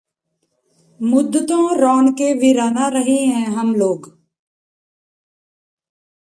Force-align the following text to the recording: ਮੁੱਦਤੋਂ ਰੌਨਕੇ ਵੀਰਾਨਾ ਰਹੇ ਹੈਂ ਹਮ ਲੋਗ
ਮੁੱਦਤੋਂ 0.99 1.75
ਰੌਨਕੇ 1.75 2.33
ਵੀਰਾਨਾ 2.33 2.89
ਰਹੇ 2.89 3.25
ਹੈਂ 3.27 3.45
ਹਮ 3.51 3.73
ਲੋਗ 3.75 4.09